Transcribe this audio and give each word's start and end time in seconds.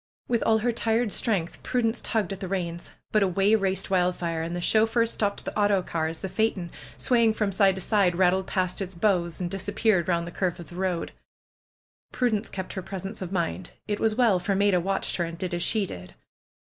With 0.27 0.41
all 0.47 0.57
her 0.57 0.71
tired 0.71 1.13
strength 1.13 1.61
Prudence 1.61 2.01
tugged 2.01 2.33
at 2.33 2.39
the 2.39 2.47
reins. 2.47 2.89
But 3.11 3.21
away 3.21 3.53
raced 3.53 3.91
Wildfire. 3.91 4.41
And 4.41 4.55
the 4.55 4.59
chauffeur 4.59 5.05
stopped 5.05 5.45
the 5.45 5.55
autocar 5.55 6.07
as 6.07 6.21
the 6.21 6.27
phaeton, 6.27 6.71
swaying 6.97 7.35
from 7.35 7.51
side 7.51 7.75
to 7.75 7.81
side, 7.81 8.15
rattled 8.15 8.47
past 8.47 8.81
its 8.81 8.95
'^bows'^ 8.95 9.39
and 9.39 9.51
disappeared 9.51 10.07
round 10.07 10.27
a 10.27 10.31
curve 10.31 10.59
of 10.59 10.69
the 10.69 10.75
road. 10.75 11.11
Prudence 12.11 12.49
kept 12.49 12.73
her 12.73 12.81
presence 12.81 13.21
of 13.21 13.31
mind. 13.31 13.73
It 13.87 13.99
was 13.99 14.15
well, 14.15 14.39
for 14.39 14.55
Maida 14.55 14.79
watched 14.79 15.17
her, 15.17 15.23
and 15.23 15.37
did 15.37 15.53
as 15.53 15.61
she 15.61 15.85
did. 15.85 16.15